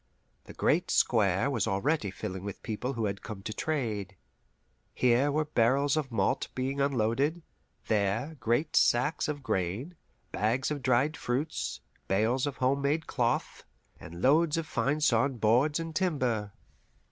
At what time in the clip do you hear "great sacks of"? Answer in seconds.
8.39-9.43